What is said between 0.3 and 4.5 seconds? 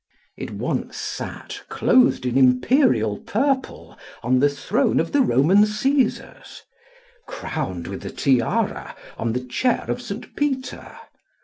It once sat, clothed in Imperial purple, on the